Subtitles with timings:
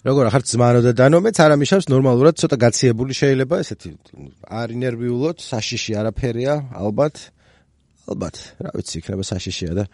[0.00, 3.90] როგორ ახარ ძმანო და დანო მეც არ ამიშავს ნორმალურად ცოტა გაციებული შეიძლება ესეთი
[4.48, 7.20] არ ინერვიულოთ საშიში არაფერია ალბათ
[8.08, 9.84] ალბათ რა ვიცი იქნება საშიშია და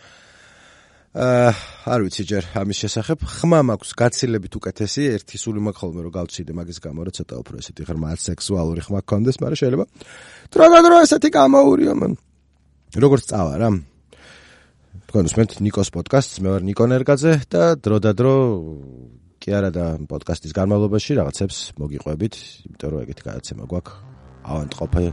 [1.17, 1.51] აა
[1.91, 6.53] არ ვიცი ჯერ ამის შესახებ ხმა მაქვს გაცილებით უკეთესი ერთი სული მაქვს ხოლმე რომ გავციდე
[6.55, 9.85] მაგის გამო რომ ცოტა უფრო ესეთი ღრმა სექსუალური ხმა გქონდეს მაგრამ შეიძლება.
[10.53, 12.13] დრო და დრო ესეთი გამოურიო მან.
[13.01, 13.69] როგორც წავა რა.
[15.09, 18.37] თქვენ უსმენთ ნიკოს პოდკასტს მე ვარ ნიკო ნერგაძე და დრო და დრო
[19.47, 22.35] კი არა და პოდკასტის განმავლობაში რაღაცებს მოგიყვებით,
[22.67, 23.95] იმიტომ რომ ეგეთი გადაცემა გვაქვს.
[24.43, 25.07] ავანტყოფი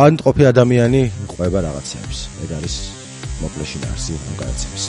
[0.00, 1.02] ავანტყოფი ადამიანი
[1.34, 2.18] ყვება რაღაცებს.
[2.48, 2.74] ეგ არის
[3.44, 4.84] მოკლეში ნარსი გადაცემის.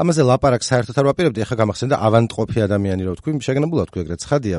[0.00, 4.58] ამაზე ლაპარაკს საერთოდ არ ვაპირებდი, ახლა გამახსენდა ავანტყოფი ადამიანი რო თქვი, შეგნებულად თქვი ეგრეთ ცხადია.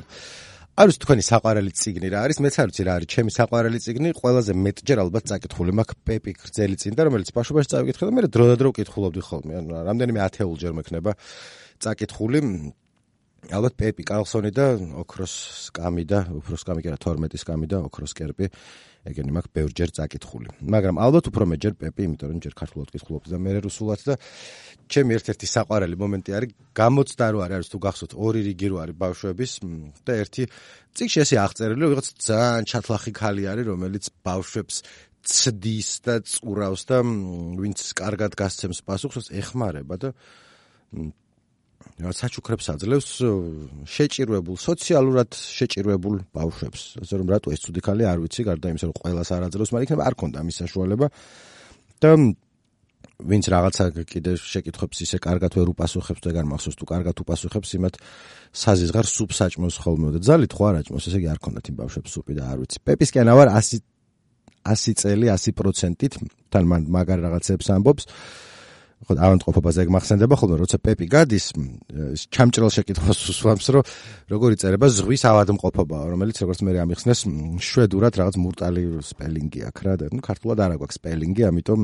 [0.81, 2.37] არის თქვენი საყვარელი ციგნი რა არის?
[2.45, 6.75] მეც არ ვიცი რა არის ჩემი საყვარელი ციგნი, ყველაზე მეტჯერ ალბათ წაკითხული მაქვს პეპი გრძელი
[6.79, 9.53] წინ და რომელიც ბავშვობაში წავიკითხე და მე დრო და დრო ვკითხულობდი ხოლმე.
[9.59, 11.11] ანუ რამდენიმე ათეულჯერ მექნება
[11.81, 12.39] წაკითხული.
[13.49, 14.65] ალბათ პეპი კარლსონი და
[15.01, 15.33] ოქროს
[15.71, 18.51] სკამი და ოქროს სკამი კი არა 12 სკამი და ოქროს კერპი
[19.01, 20.49] ეგენი მაქვს ბევრჯერ წაკითხული.
[20.61, 24.13] მაგრამ ალბათ უფრო მეჯერ პეპი, იმიტომ რომ ჯერ ქართულად კითხულობდი და მე რუსულად და
[24.93, 29.51] ჩემი ერთ-ერთი საყვარელი მომენტი არის გამოცდა რო არის თუ გახსოვთ ორი რიგი რო არის ბავშვების
[30.05, 30.43] და ერთი
[30.93, 34.75] წიგში ესე აღწერილი რომ ვიღაც ძალიან ჩათლახი ქალი არის რომელიც ბავშვებს
[35.21, 36.97] ცდის და წურავს და
[37.61, 40.09] ვინც კარგად გასცემს პასუხს ეხმარება და
[42.01, 43.07] საჩუქრებს აძლევს
[43.85, 46.81] შეჭირვებულ სოციალურად შეჭირვებულ ბავშვებს.
[47.01, 49.85] ასე რომ რატო ეს ცუდი ქალი არ ვიცი გარდა იმისა რომ ყოველას არ აძლევს მაგრამ
[49.85, 51.07] იქნება არ ქონდა მის საშუალება.
[52.01, 52.09] და
[53.21, 57.95] ვინც რაღაცა კიდე შეკითხებს ისე კარგად ვერ უპასუხებს და ეგარ მახსოვს თუ კარგად უპასუხებს იმათ
[58.49, 60.07] საზიზღარ სუპს აჭმოს ხოლმე.
[60.17, 62.77] და ძალით ხო არ აჭმოს ესე იგი არ ქონდათ იმ ბავშვებს სუპი და არ ვიცი.
[62.81, 63.85] პეპისკენ ავარ 100
[64.65, 66.13] 100 წელი 100%-ით
[66.49, 68.03] თან მაგარ რაღაცებს ამბობს
[69.01, 71.45] ხო ავანტყოფობაზე ეგ მახსენდება ხოლმე როცა პეპი გადის
[72.29, 73.87] ჩამჭრელ შეკითხვას უსვამს რომ
[74.29, 77.25] როგორი წერება ზღვის ავადმყოფობა რომელიც როგორც მე ამიხსნეს
[77.65, 81.81] შვედურად რაღაც მურტალი სპელინგი აქვს რა და ნუ ქართულად არ აქვს სპელინგი ამიტომ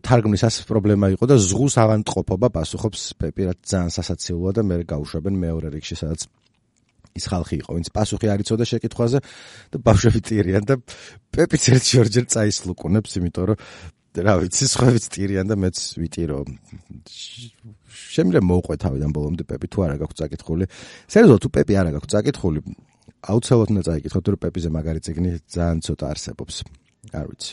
[0.00, 5.34] თარგმნის ას პრობლემა იყო და ზღვის ავანტყოფობა პასუხობს პეპი რაც ძალიან სასაცილოა და მე გავუშვებენ
[5.44, 6.30] მეორე რიგში სადაც
[7.18, 9.18] ის ხალხი იყო, ვინც პასუხი არ იცოდა შეკითხვაზე
[9.74, 10.74] და ბავშვები ტირიან და
[11.34, 13.58] პეპიც ერთ ჯერჯერ წაისლუკუნებს, იმიტომ რომ
[14.18, 16.38] რა ვიცი, სხვაებიც ტირიან და მეც ვიტირო.
[18.10, 20.64] შემიძლია მოუყვე თავიდან ბოლომდე პეპი თუ არა გაქვს წაკითხული.
[21.06, 22.58] სერიოზულად თუ პეპი არა გაქვს წაკითხული,
[23.30, 26.54] აუცილებლად უნდა წაიკითხოთ, რომ პეპიზე მაგარი ციგნი ძალიან ცოტა არსებობს.
[27.14, 27.52] არ ვიცი.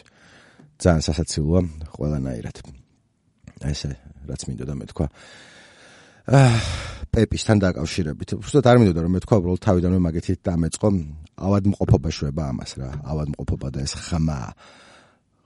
[0.82, 1.62] ძალიან სასაცილოა
[1.94, 2.58] ყველანაირად.
[3.66, 3.90] აი ესე
[4.30, 5.08] რაც მინდოდა მე თქვა.
[6.28, 6.58] აა
[7.14, 8.30] პეპისთან დაკავშირებით.
[8.38, 10.90] უბრალოდ არ მინდოდა რომ მე თქვა, უბრალოდ თავიდანვე მაგეთი დამეწყო
[11.38, 12.90] ავადმყოფობა შვება ამას რა.
[13.12, 14.42] ავადმყოფობა და ეს ხმა.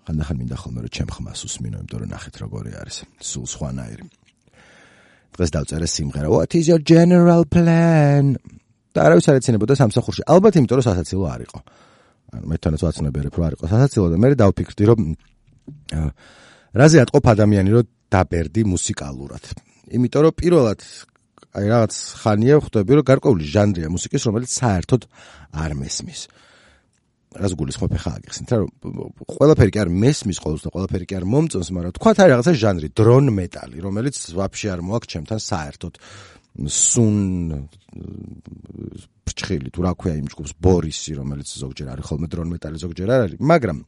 [0.07, 4.05] ხანდახან მინდა ხოლმე რომ ჩემ ხმას უსმინო, იმიტომ რომ ნახეთ როგორი არის, სულ სხვანაირი.
[5.31, 8.35] დღეს დავწერე სიმღერა What is your general plan?
[8.91, 10.21] და არავის არ ეცინებოდა სამსახურში.
[10.27, 11.59] ალბათ იმიტომ რომ სასაცილო არ იყო.
[12.31, 14.99] ანუ მე თანაც ვაცნობიერებ რომ არ იყო სასაცილო და მე დავფიქრდი რომ
[16.81, 19.43] რაზე ატყობ ადამიანი რომ დაბერდი მუსიკალურად.
[19.95, 20.79] იმიტომ რომ პირველად
[21.51, 25.01] აი რაღაც ხანია ხვდები რომ გარკვეული ჟანრია მუსიკის რომელიც საერთოდ
[25.51, 26.21] არ მესმის.
[27.31, 31.25] რას გულისხმობ ხა აგიხსენთ რა რომ ყველაფერი კი არ მესმის ყოველს და ყველაფერი კი არ
[31.31, 35.93] მომწონს მაგრამ თქვა თარ რაღაცა ჟანრი დრონ მეტალი რომელიც ვაფშე არ მოაქვს ჩემთან საერთოდ
[36.75, 37.15] სუნ
[39.23, 43.21] ფრჩხილი თუ რა ქვია იმ ჯგუფს ბორისი რომელიც ზოგჯერ არის ხოლმე დრონ მეტალი ზოგჯერ არ
[43.31, 43.79] არის მაგრამ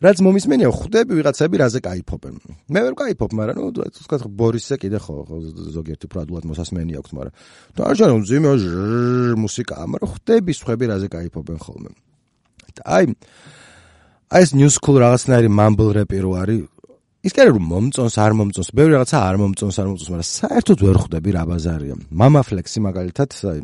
[0.00, 2.36] რაც მომისმენია ხვდები ვიღაცები რაზე кайფობენ.
[2.72, 5.16] მე ვერ кайფობ, მაგრამ ნუ თქვა ბორისზე კიდე ხო
[5.76, 7.34] ზოგიერთი უფრო ადულად მოსასმენი აქვს, მაგრამ
[7.76, 8.48] და არ შეიძლება მძიმე
[9.44, 11.92] მუსიკაა, მაგრამ ხვდები სხვები რაზე кайფობენ ხოლმე.
[12.84, 13.04] აი
[14.30, 16.60] აი ეს new school რაღაცნაირი mumble rap-ი რო არის
[17.26, 20.78] ის კი არა რომ მომწონს არ მომწონს ბევრი რაღაცა არ მომწონს არ მომწონს მაგრამ საერთოდ
[20.86, 23.60] ვერ ხვდები რა ბაზარია mama flex-ი მაგალითად აი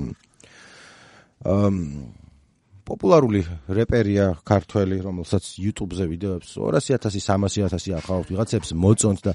[1.47, 1.77] ამ
[2.87, 9.35] პოპულარული რეპერია ქართველი რომელსაც YouTube-ზე ვიდეოებს 200000 300000 ახავთ ვიღაცებს მოწონთ და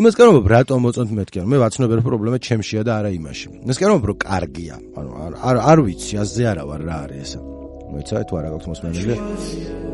[0.00, 3.46] იმას რომ რატომ მოწონთ მეთქი მე ვაცნობ რომ პრობლემა ჩემშია და არა იმაში.
[3.68, 4.76] ეს კი რომ რო კარგია.
[4.96, 5.10] ანუ
[5.44, 7.65] არ არ ვიცი, აზე არა ვარ რა არის ესა.
[7.96, 9.14] მოიცა თუ არა გაქვს მოსმენილი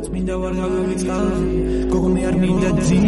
[0.05, 1.27] წმინდა ვარ გავიწყალ
[1.93, 2.99] გოგო მე არ მინდა ძი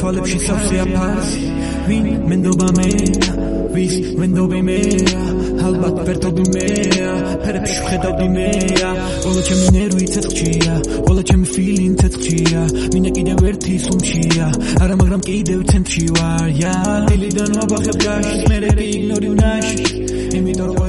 [0.00, 1.42] თვალებში სავსეა ფასი
[1.88, 2.88] ვინ მენდობა მე
[3.74, 4.78] ვის მენდობი მე
[5.66, 6.64] ალბათ ვერტობი მე
[7.44, 8.48] ფერებში ხედავდი მე
[9.28, 10.74] ოლა ჩემი ნერვი ცეცხლია
[11.10, 12.62] ოლა ჩემი ფილინგ ცეცხლია
[12.94, 14.48] მინდა კიდევ ერთი სუმშია
[14.82, 16.74] არა მაგრამ კიდევ ცენტრში ვარ ია
[17.10, 19.78] დილიდან ვაბახებ გაშს მე იგნორი ვნაში
[20.38, 20.84] იმიტომ რომ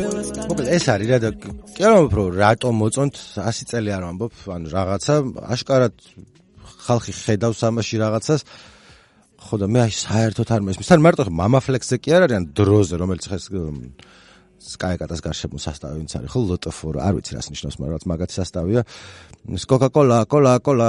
[0.49, 1.29] მოკლედ ეს არის რა და
[1.76, 5.14] კი არა უფრო რატომ მოწონთ 100 წელი არ ვამბობ ანუ რაღაცა
[5.54, 5.94] აშკარად
[6.86, 8.44] ხალხი ხედავს ამაში რაღაცას
[9.40, 12.94] ხო და მე აი საერთოდ არ მესმის თან მარტო мама ფლექსზე კი არ არიან დროზე
[13.00, 13.48] რომელიც ხეს
[14.60, 18.82] სკაიკატას გარშემო სასტავი ვინც არის ხო ლოტოფორო არ ვიცი რას ნიშნავს მაგრამ რაც მაგათი სასტავია
[19.70, 20.88] კოკა-კოლა კოლა კოლა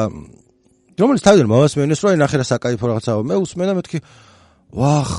[0.99, 3.99] რომელიც თავიდან მომასმენეს რომ ნახე რა საკაიფო რაღაცაა მე უსმენ და მეთქი
[4.75, 5.09] ვახ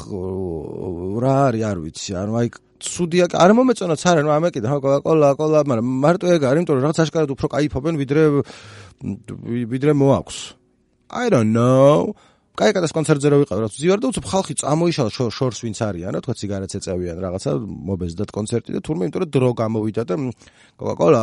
[1.24, 2.48] რა არის არ ვიცი ანუ აი
[2.83, 6.83] ცუდია არ მომეწონაც არა ნუ ამეკიდა ხო ყველა ყველა მაგრამ მარტო ეგ არის იმიტომ რომ
[6.85, 8.23] რაღაც აშკარად უფრო кайფობენ ვიდრე
[9.73, 10.37] ვიდრე მოაქვს.
[11.09, 12.13] I don't know.
[12.57, 16.21] კაი კატას კონცერტზე რო ვიყავ რა ვზივარ და უცებ ხალხი წამოიშალა შორს ვინც არიან რა
[16.25, 20.15] თქვა ციგარეთს ეწევიან რაღაცა მობეზდათ კონცერტი და თურმე იმიტომ რომ დრო გამოვიდა და
[20.81, 21.21] კოკაკოლა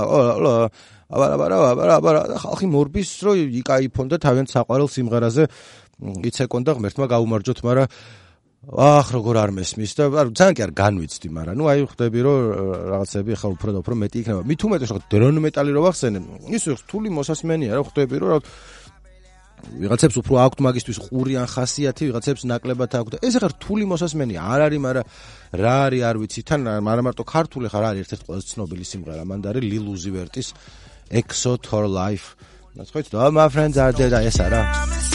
[1.11, 5.45] აბარაბარა აბარაბარა და ხალხი მორბის რო იკაიფონ და თავიანთ საყვარელ სიმღერაზე
[6.31, 7.91] იცეკონ და ღმერთმა გაუმარჯოთ მაგრამ
[8.73, 12.39] აх როგორ არ მესმის და არ ძალიან კი არ განვიცდი მაგრამ ნუ აი ხვდები რომ
[12.91, 16.19] რაღაცები ხა უფრო და უფრო მეტი იქნება მით უმეტეს რომ დრონ მეტალი რო ვახსენე
[16.49, 18.41] ის რთული მოსასმენია რა ხვდები რომ
[19.65, 24.81] ვიღაცებს უფრო აქვთ მაგისტვის ყურიან ხასიათი ვიღაცებს ნაკლებად აქვთ ეს ახლა რთული მოსასმენია არ არის
[24.85, 25.05] მაგრამ
[25.65, 29.45] რა არის არ ვიცი თან მაგრამ მარტო ქართული ხარ არის ერთ-ერთი ყველაზე ცნობილი სიმღერა მანდ
[29.51, 30.49] არის ლილ უზივერტის
[31.21, 32.37] exot or life
[32.93, 35.14] quite all my friends are dead ეს არა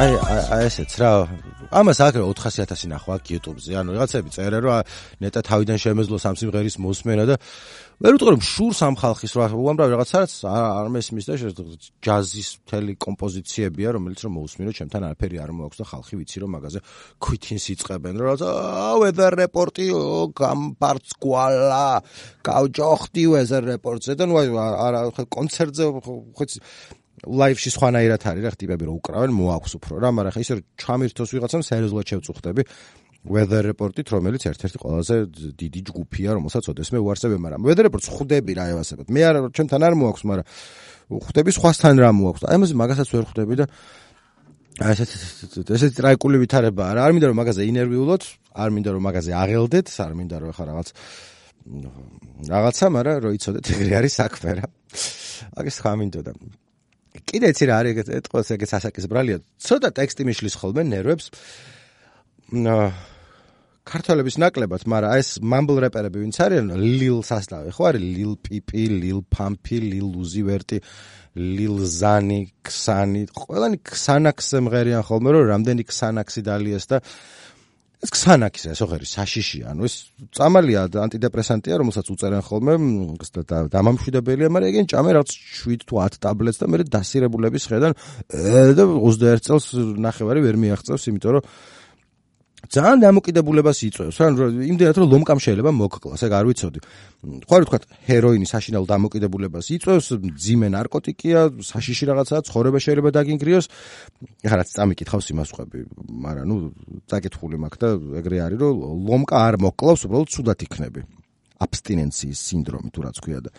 [0.00, 1.10] აი აი ესეც რა.
[1.76, 3.72] ამას აქ 400000 ნახვა აქ YouTube-ზე.
[3.80, 4.80] ანუ რაღაცები წერე რომ
[5.20, 7.36] ნეტა თავიდან შემეძლო სამ სიმღერის მოსმენა და
[8.00, 11.34] ვერ ვიტყვი რომ შურს ამ ხალხის რა უამრავი რაღაცაც არ მესმის და
[12.00, 16.80] ჯაზის მთელი კომპოზიციებია რომელიც რომ მოусმინო ჩემთან არაფერი არ მოაქვს და ხალხი ვიცი რომ მაგაზე
[17.20, 18.48] ქვითინს იწებენ რაღაცა
[19.04, 19.86] weather report-ი
[20.32, 21.86] გამპარცკვალა
[22.48, 26.44] გავჯოხდი weather report-ზე და ნუ არა კონცერტზე ხო
[27.26, 31.30] ლაივში სხვანაირად არის რა ხტიპები რომ უკრავენ მოაქვს უფრო რა მაგრამ ხა ისე რომ ჩამირთოს
[31.36, 32.62] ვიღაცამ სერიოზულად შევწუხდები
[33.20, 35.14] weather report-ით რომელიც ერთ-ერთი ყველაზე
[35.60, 39.94] დიდი ჯგუფია რომელსაც ოდესმე უარსებე მაგრამ weather report-ს ხვდები რა ევასებად მე არ ჩემთან არ
[40.00, 40.46] მოაქვს მაგრამ
[41.10, 42.44] ხვდები სხვასთან რა მოაქვს.
[42.46, 43.66] აი ამაზე მაგასაც ვერ ხვდები და
[44.80, 45.10] აი ესეთ
[45.74, 48.22] ესეთ ტრაიკული ვითარება არა არ მინდა რომ მაგაზე ინერვიულოთ
[48.54, 50.88] არ მინდა რომ მაგაზე აღელდეთ არ მინდა რომ ხა რაღაც
[52.46, 54.66] რაღაცა მაგრამ რო იცოდეთ ეგრე არის საქმე რა.
[55.58, 56.32] აგეს ხა მინდოდა
[57.28, 59.38] კიდე იცი რა არის ეგ ეთყოს ეგ სასაკის ბრალია.
[59.60, 61.26] ცოტა ტექსტი მიშლის ხოლმე ნერვებს.
[63.90, 68.02] ქართველების ნაკლებად მაგრამ ეს მამბლ რეპერები ვინც არიან ლილ სასტავი ხო არის?
[68.16, 70.78] ლილ პიპი ლილ პამპი ლილ უზივერტი
[71.36, 76.98] ლილ ზანი ქსანი ყველანი ქსანაქს მღერიან ხოლმე რომ რამდენი ქსანაქსი დალიეს და
[78.00, 79.72] ეს ქსანაქის ეს ოღერი საშიშია.
[79.74, 79.94] ანუ ეს
[80.32, 82.74] წამალია ანტიდეპრესანტია რომელსაც უწერენ ხოლმე
[83.76, 87.92] დამამშვიდებელია მაგრამ ეგენ ჭამე რაც 7 თუ 10 ტაბლეტს და მე დასირებულების ხედან
[88.78, 89.66] და 21 წელს
[90.00, 91.44] ნახევარი ვერ მიაღწევს იმიტომ რომ
[92.68, 94.16] ძალიან დამოკიდებულებას იწვევს.
[94.20, 94.32] ან
[94.68, 96.78] იმდენად რომ ლომკამ შეიძლება მოგკლას, ეგ არ ვიცოდი.
[97.48, 103.66] ხო რა თქვა, ჰეროინი საშინელ დამოკიდებულებას იწვევს, ძიმე ნარკოტიკია, საშიში რაღაცაა, ცხოვრება შეიძლება დაგინგრიოს.
[104.44, 105.78] ეხლა რაც წამიკითხავს იმას ხვები,
[106.20, 106.56] მაგრამ ნუ
[107.08, 107.88] წაკითხული მაქვს და
[108.20, 108.76] ეგრე არის რომ
[109.08, 111.00] ლომკა არ მოკლავს, უბრალოდ ცუდად იქნები.
[111.60, 113.50] აბსტინენციის სინდრომი თუ რაც ქვია და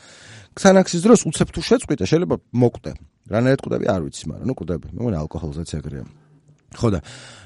[0.57, 2.91] ქსანაქსის დროს უცებ თუ შეწყვიტე შეიძლება მოკვდე.
[3.29, 4.87] რანაირად კვდები არ ვიცი, მაგრამ ნუ კვდები.
[4.91, 6.03] მე მგონი ალკოჰოლზეც ეგრეა.
[6.79, 6.99] ხო და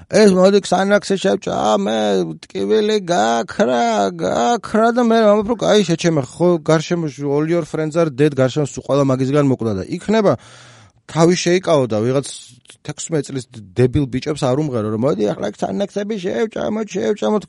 [0.06, 1.98] ეს მოდი ქსანაქსი შევჭა მე
[2.46, 8.12] ტკივილი გაქრა გაქრა და მე ამბობ რომ აი შეჩემე ხო გარშემო all your friends are
[8.14, 10.34] dead გარშემო სულ ყველა მაგისგან მოკვდა და იქნება
[11.10, 12.28] თავი შეიკავო და ვიღაც
[12.86, 13.46] 16 წლის
[13.78, 17.40] დებილ ბიჭებს არ უმღერო რომ მოდი ახლა ქსანაქსები შევჭა მო შევჭა მო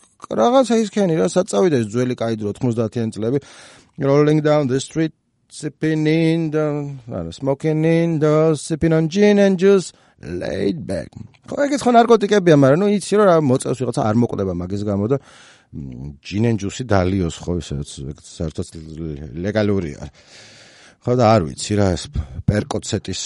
[0.40, 3.38] რაღაცა ისქენი რა საწავიდა ეს ძველი კაიდრო 90-იან წლები
[4.00, 5.12] rolling down the street
[5.48, 11.08] sipping in the smoking in the sipping on gin and juice laid back.
[11.46, 15.16] ხო ეგეც ხო ნარკოტიკებია, მაგრამ ნუ იცი რომ მოწევს ვიღაცა არ მოკვდება მაგის გამო და
[16.26, 18.66] ჯინ ჯუსი დალიოს ხო ესე საერთოდ
[19.44, 20.02] ლეგალურია.
[21.04, 22.04] ხო და არ ვიცი რა ეს
[22.48, 23.22] პერკოცეტის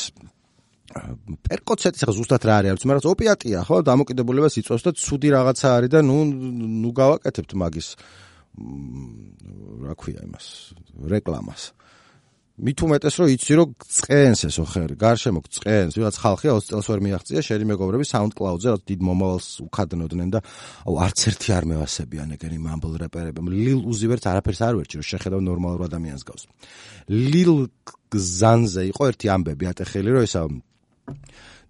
[1.47, 6.01] პერკოცეტი ხა ზუსტად რა არის, მაგრამ ოპიატია, ხო, დამოკიდებულებას იწვევს და ცუდი რაღაცა არის და
[6.03, 6.19] ნუ
[6.83, 7.89] ნუ გავაკეთებთ მაგის
[9.87, 10.47] რა ქვია იმას,
[11.15, 11.63] რეკლამას.
[12.61, 17.01] მით უმეტეს რომ იცი რომ წყენს ესო ხერი, გარშემო წყენს, ვიღაც ხალხი 20 წელს ვერ
[17.07, 20.41] მიაღწია შერი მეგობრები SoundCloud-ზე რა დიდ მომავალს უქადნოდნენ და
[20.85, 23.41] აუ არც ერთი არ მევასებიან ეგენი mumble rapper-ები.
[23.49, 26.43] Lil Uzi Vert არაფერს არ ვერჩი რომ შეხედავ ნორმალურ ადამიანს გავს.
[27.09, 27.71] Lil
[28.11, 30.41] Xanze იყო ერთი ამბები ატეხილი რომ ესა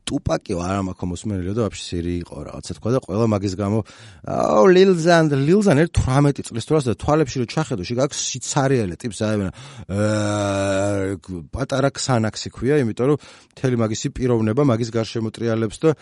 [0.08, 3.78] ტუპაკი არ მაქვს მოსმენილი და ვაფშე სირი იყო რაღაცა თქვა და ყველა მაგის გამო
[4.26, 9.52] აუ ლილზან ლილზან 18 წლის დროს და თვალებში რო ჩახედო შეგაქვს სიცარიელე ტიპს აებენა
[11.54, 13.18] პატარა ქსანაქსი ქვია იმიტომ რომ
[13.54, 15.94] მთელი მაგისი პიროვნება მაგის გარშემო ტრიალებს და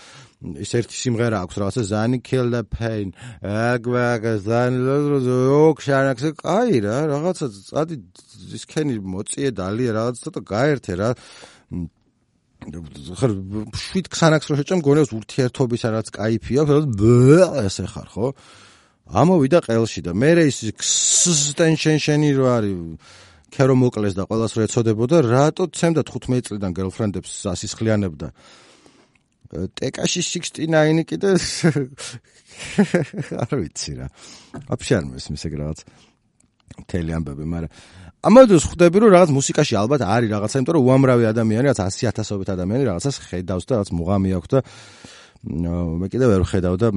[0.65, 3.13] ის ერთი სიმღერა აქვს რაღაცა zani kill the pain
[3.43, 4.79] აგვაგა zani
[5.59, 7.95] ოკ შანაქსი აი რა რაღაცა წადი
[8.59, 11.11] ისქენი მოწიე დალია რაღაცა და გაერთე რა
[13.21, 13.33] ხარ
[13.83, 17.03] შვით ქსანაკს რო შეჭამ გონევს ურთიერთობისა რაც кайფია ფერად
[17.65, 18.27] ესე ხარ ხო
[19.09, 22.79] ამოვიდა ყელში და მე ის ქსტენშენშენი რო არის
[23.55, 28.29] ქერო მოკლეს და ყოველას რო ეწოდებოდა რატო ცემდა 15 წლიდან გერლფრენდებს ასისხლიანებდა
[29.49, 31.31] ტეკაში 69 კიდე
[33.43, 34.07] არ ვიცი რა.
[34.75, 35.79] აფშარ მესმის ეგ რაღაც.
[36.89, 37.71] თელი ამბები მაგრამ
[38.19, 42.85] ამოდოს ხვდები რომ რაღაც მუსიკაში ალბათ არის რაღაცა, იმიტომ რომ უამრავი ადამიანი, რაც 100000ობით ადამიანი
[42.91, 44.59] რაღაცას ხედავს და რაღაც მუღამი აქვს და
[46.03, 46.89] მე კიდე ვერ ხედავ და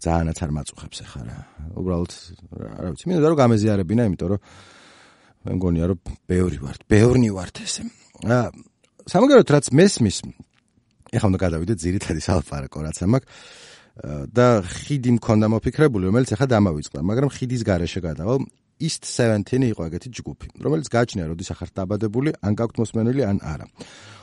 [0.00, 1.36] ძალიანაც არ მაწუხებს ახლა რა.
[1.76, 2.12] უბრალოდ
[2.56, 4.40] რა ვიცი, მინდა რომ გამეზიარებინა, იმიტომ რომ
[5.44, 7.82] მე მგონია რომ ბევრი ვართ, ბევრნი ვართ ესე.
[8.24, 8.48] აა
[9.12, 10.16] სამაგეროთ რაც მესმის
[11.12, 13.22] ეხლა უნდა გადავიდე ძირითადი სალფარაკო რაც ამაკ
[14.32, 18.40] და ხიდი მქონდა მოფიქრებული, რომელიც ახლა დამავიწყდა, მაგრამ ხიდის garaშე გადავალ
[18.80, 23.66] East 17 იყო ეგეთი ჯგუფი, რომელიც გააჩნია როდის ახარ დაბადებული, ან გაქვთ მოსმენელი, ან არა.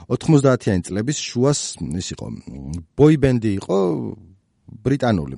[0.09, 2.25] 90-იანი წლების შუას ის იყო
[2.97, 3.77] band იყო
[4.83, 5.37] ბრიტანული.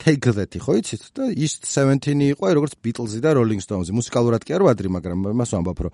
[0.00, 3.92] Take That ხო იცით და East 17 იყო როგორც Beatles-ი და Rolling Stones-ი.
[3.92, 5.92] მუსიკალურად კი არ ვადრი, მაგრამ მას ვამბობ, რომ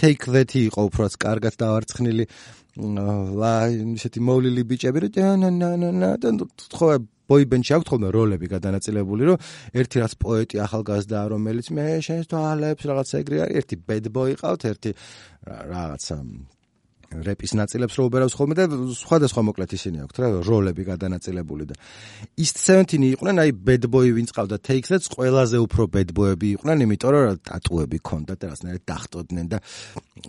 [0.00, 2.24] Take That იყო უბრალოდ კარგად დავარცხნილი
[2.72, 6.32] ლა ისეთი მოვლილი ბიჭები რა ნა ნა ნა და
[6.72, 6.96] ხო
[7.32, 9.42] ბოიბენდში აქვს ხოლმე როლები გადანაწილებული, რომ
[9.82, 13.76] ერთი რაც პოეტი ახალგაზრდა, რომელიც მე შენს თვალებს რაღაც ეგრე არის, ერთი
[14.12, 14.90] boy ყავთ, ერთი
[15.48, 16.18] რაღაცა
[17.26, 18.64] რეპის ნაწილებს რო უბერავს ხოლმე და
[18.96, 21.74] სხვადასხვა მოკლედ ისინი აქვთ რა როლები გადანაწილებული და
[22.40, 27.10] East 17 იყვნენ აი bad boy ვინც ყავდა takes-ს ყველაზე უფრო bad boy-ები იყვნენ იმიტომ
[27.12, 29.58] რომ ტატუები ქონდათ და რაღაცნაირად დახტოდნენ და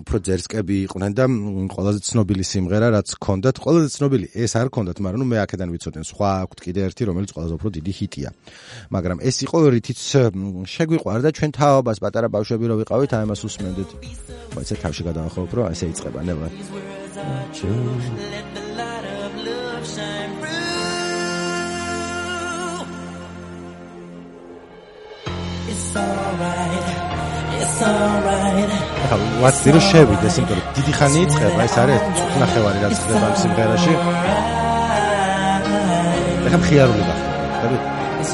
[0.03, 1.25] უფრო ძერსკები იყვნენ და
[1.73, 6.03] ყველაზე ცნობილი სიმღერა რაც ქონდათ ყველაზე ცნობილი ეს არ ქონდათ მაგრამ ნუ მე აქედან ვიცოდენ
[6.07, 8.29] სხვა აქვთ კიდე ერთი რომელიც ყველაზე უფრო დიდი ჰიტია.
[8.95, 9.99] მაგრამ ეს იყო რითიც
[10.73, 13.89] შეგვიყვარდა ჩვენ თაობას პატარა ბავშვები რო ვიყავით აი ამას უსმენდით.
[14.55, 17.91] მოიცა თავში გადავახობ რომ ესე იწება ნელა words are true.
[18.33, 20.73] Let the light of love shine through.
[25.71, 26.87] It's alright.
[27.61, 28.71] It's alright.
[29.03, 33.35] ახლა ვაცდი რომ შევიდეს, იმიტომ რომ დიდი ხანი იწყება, ეს არის წუთნახევარი რაც ხდება ამ
[33.43, 33.93] სიმღერაში.
[36.47, 37.77] ახლა მხიარული გახდება.
[38.21, 38.33] It's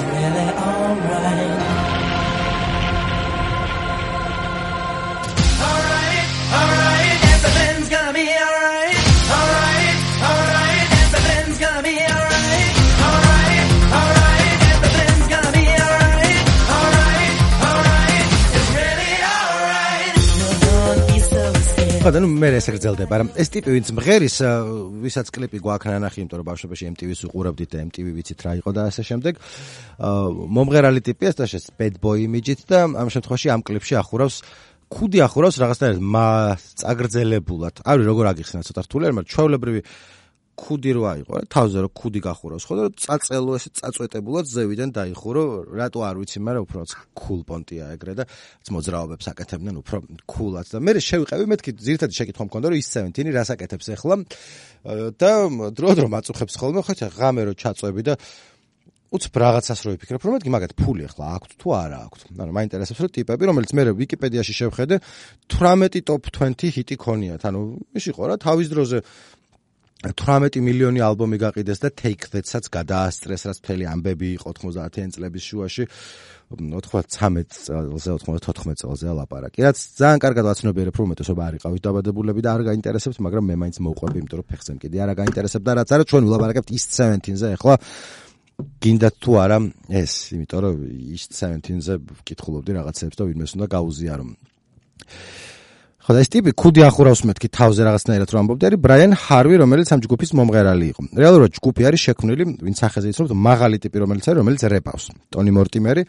[22.00, 22.10] really alright.
[22.10, 24.36] ხო და ნუ მე ეს გრძელდება რა ეს ტიპი ვინც მღერის
[25.04, 28.82] ვისაც კლიპი გვაქვს ნანახი იმიტომ რომ ბავშვობაში MTV-ს უყურებდით და MTV ვიცით რა იყო და
[28.88, 29.34] ასე შემდეგ
[30.56, 34.36] მომღერალი ტიპია და შეს bad boy image-ით და ამ შემთხვევაში ამ კლიპში ახურავს
[34.90, 36.28] ქუდი ახურავს რაღაცნაირად მა
[36.80, 39.82] წაგრძელებულად არ ვიცი როგორ აგიხსნა ცოტა რთული მაგრამ ჩვეულებრივი
[40.60, 41.44] ქუდი რო აიყო რა?
[41.56, 42.74] თავზე რო ქუდი გახურავს ხო?
[42.80, 45.44] და წაწელო ესე წაწვეტებულად ზევიდან დაიხურო
[45.80, 46.80] რატო არ ვიცი მაგრამ უფრო
[47.16, 48.24] cool პონტია ეგრე და
[48.76, 49.98] მოძრაობებს აკეთებდნენ უფრო
[50.28, 54.16] cool-ად და მე შევიყევი მეთქი ზირთადი შეკითხვა მქონდა რომ ის 17 რას აკეთებს ახლა
[55.16, 55.32] და
[55.74, 58.14] დრო დრო მაწუხებს ხოლმე ხო ღამე რო ჩაწვევი და
[59.10, 62.22] უცებ რაღაცას რო ვიფიქრებ რომ მეთქი მაგათ ფული ახლა აქვთ თუ არა აქვთ.
[62.30, 64.96] ანუ მაინტერესებს რომ ტიპები რომელიც მე ვიკიპედიაში შევხედე
[65.50, 67.42] 18 top 20 ჰიტი ქონიათ.
[67.50, 67.60] ანუ
[67.98, 68.98] ის იყო რა თავის დროზე
[70.00, 75.84] 18 მილიონი ალბომი გაყიდეს და Take That-საც გადაასტრეს, რაც მთელი ამბები იყო 90-იან წლების შუაში.
[76.56, 79.60] 93 წელზე, 94 წელზე ლაპარაკი.
[79.68, 83.78] რაც ძალიან კარგად ვაცნობიერებ, რომ უმეტესობა არ იყავით დაბადებულები და არ გაინტერესებთ, მაგრამ მე მაინც
[83.84, 87.76] მოვყვები, იმიტომ რომ ფეხზე მკიდი არა გაინტერესებდა, რაც არა ჩვენ ვლაპარაკებთ ის 17-ზე, ახლა
[88.80, 89.58] გინდათ თუ არა
[90.00, 90.76] ეს, იმიტომ რომ
[91.12, 94.26] ის 17-ზე ვკითხულობდი რაღაცებს და ვინმეს უნდა გაუზიარო.
[96.10, 98.64] ხო და ეს ტიპი ქუდი ახურავს მეთქი თავზე რაღაცნაირად რომ ამბობდი.
[98.66, 101.02] არის ბრაიან ჰარვი რომელიც ამ ჯგუფის მომღერალი იყო.
[101.22, 106.04] რეალურად ჯგუფი არის შექმნილი ვინც სახეზე იცნობთ მაღალი ტიპი რომელიც არის რომელიც რეპავს ტონი მორტიმერი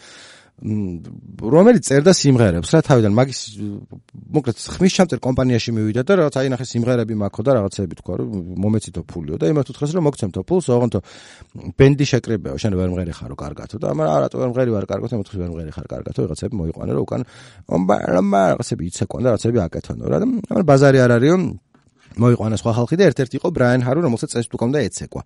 [0.61, 3.41] რომელიც წერდა სიმღერებს რა თავიდან მაგის
[4.37, 8.29] მოკლედ ხმის ჩამწერ კომპანიაში მივიდა და რაღაც აი ნახე სიმღერები მაქვს და რაღაცები თქვა რომ
[8.61, 10.95] მომეცითო ფულიო და იმათ უთხრეს რომ მოგცემთო ფულს ოღონდ
[11.81, 15.33] ბენდი შეკრებეო შენ ვერ მღერი ხარო კარგათო და მაგრამ რატო ვერ მღერი ვარ კარგათო იმათ
[15.41, 17.21] ვერ მღერი ხარ კარგათო რაღაცები მოიყვანა რომ უკან
[18.21, 21.70] რაღაცები იცეკვან და რაღაცები აკეთონო რა და მაგრამ ბაზარი არ არისო
[22.19, 25.23] მოიყვანა სხვა ხალხი და ერთ-ერთი იყო ბრაიან ჰარვი რომელსაც წესით უკონდა ეცეკვა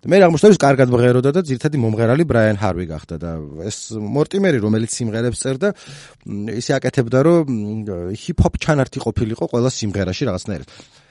[0.00, 3.30] და მე აღმოჩნდა რომ კარგად მღეროდა და ძირთადი მომღერალი ბრაიან ჰარვი გახდა და
[3.66, 5.68] ეს მორტიმერი რომელიც სიმღერებს წერდა
[6.56, 7.44] ისე აკეთებდა რომ
[8.14, 10.68] ჰიპ-ჰოპ ჩანართი ყოფილიყო ყველა სიმღერაში რაღაცნაირად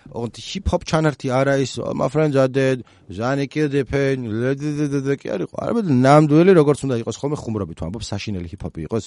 [0.10, 5.56] ოღონდ ჰიპ-ჰოპ ჩანართი არა ის my friends are dead zani kill the pain კი არისო
[5.60, 9.06] არამედ ნამდვილი როგორც უნდა იყოს ხოლმე ხუმრობით ვამბობ საშინელი ჰიპ-ჰოპი იყოს.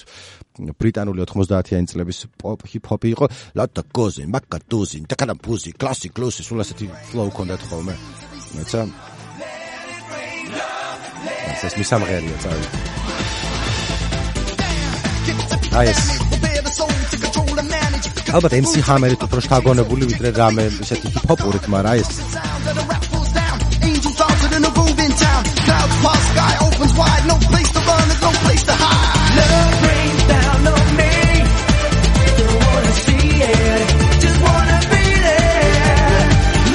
[0.79, 3.25] ბრიტანული 90-იანი წლების პოპ ჰიპ-ჰოპი იყო.
[3.57, 7.95] Lata gozi makaduzi takana puzi classic blues სულ ასეთი flow ქონდათ ხოლმე.
[8.55, 8.81] მეცა?
[11.63, 12.65] ეს მისამღერია წავი.
[15.79, 16.01] აი ეს
[18.33, 22.09] ალბათ MC Hammer-ით უფრო შთაგონებული ვიდრე რამე ისეთი ჰიპ-ჰოპურით, მაგრამ ეს
[25.63, 29.31] Clouds past sky opens wide, no place to run, there's no place to hide.
[29.39, 31.15] Love rains down on me.
[32.39, 33.85] Don't wanna see it,
[34.23, 36.23] just wanna be there.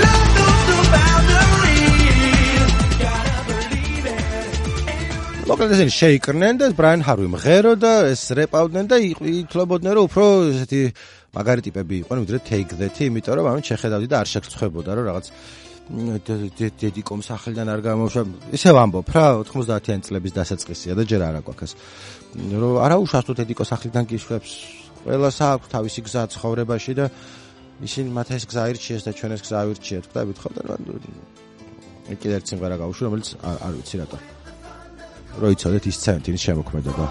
[0.05, 2.71] Love goes through boundaries,
[3.05, 5.47] gotta believe it.
[5.51, 10.83] მოკლედ ესენი შეიკრნენ და ბრაიან ჰარვი მღერო და ეს რეპავდნენ და ითვლებოდნენ რომ უფრო ესეთი
[11.39, 15.27] მაგარი ტიპები იყვნენ ვიდრე take that იმიტომ რომ ამით შეხედავდი და არ შეგწხვებოდა რომ რაღაც
[16.83, 18.23] დედიკომ სახელიდან არ გამოვშვა
[18.59, 21.73] ისე ვამბობ რა 90-იან წლების დასაწყისია და ჯერ არა გვაქვს
[22.61, 24.51] რომ არა უშავს თუ დედიკო სახლიდან გიშვებს
[25.07, 27.07] ყველას აქვს თავისი გზა ცხოვრებაში და
[27.89, 30.63] ისინი მათ ეს გზა აირჩიეს და ჩვენ ეს გზა ავირჩიეთ და ვითხოვ და
[32.17, 34.19] კიდე ერთ სიმღერა გავუშვი რომელიც არ ვიცი რატო.
[35.41, 37.05] რო იცოდეთ ის ცენტრის შემოქმედება.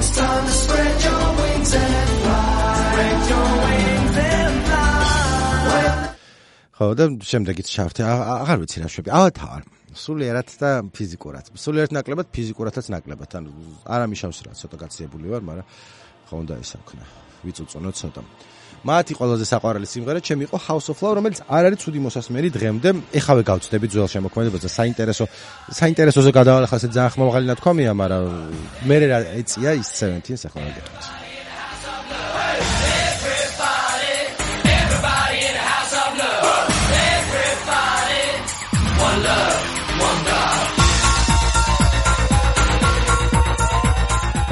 [0.00, 1.29] It's time to spread your
[6.80, 9.66] ხო და შემდეგიც ჩავთე აღარ ვიცი რა შვები ავათავარ
[10.00, 13.52] სულიერად და ფიზიკურად სულიერად ნაკლებად ფიზიკურადაც ნაკლებად ანუ
[13.84, 15.66] არ ამიშავს რა ცოტა გაციებული ვარ მაგრამ
[16.30, 17.04] ხო უნდა ისე ვქნა
[17.44, 18.24] ვიწუწუნო ცოტა
[18.80, 22.88] მათი ყველაზე საყვარელი სიმღერა ჩემი იყო House of Love რომელიც არ არის ცუდი მოსასმენი დღემდე
[23.20, 25.24] ეხავე გავწდები ძველ შემოქმედებას და საინტერესო
[25.68, 28.24] საინტერესოზე გადავალახა ესე ძალიან ხმოვაღალი ნათქვამია მაგრამ
[28.88, 31.19] მე რა ეწია ის 17 ახლა რა გეტყვით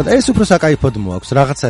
[0.07, 1.31] და ეს უფრო საკაიფოდ მოაქვს.
[1.39, 1.69] რაღაცა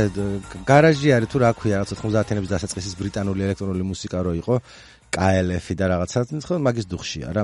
[0.68, 4.54] გარაჟი არის თუ რა ქვია რაღაცა 90-იანების დასაწყისის ბრიტანული ელექტრონული მუსიკა რო იყო.
[5.08, 6.18] KLF და რაღაცა.
[6.44, 7.42] ხო მაგის დუხშია რა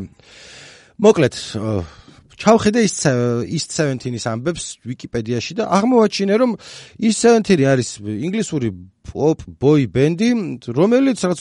[1.00, 1.34] მოკლედ
[2.38, 2.96] ჩავხედე ის
[3.50, 6.52] ის 17-ის ამბებს ვიკიპედიაში და აღმოვაჩინე რომ
[7.02, 8.70] ის 17 არის ინგლისური
[9.06, 10.30] პოპ ბოი ბენდი
[10.74, 11.40] რომელიც რაღაც